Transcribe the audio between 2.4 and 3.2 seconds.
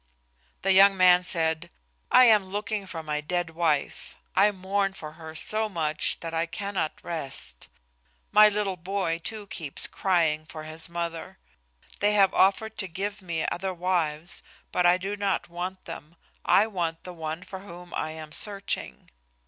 looking for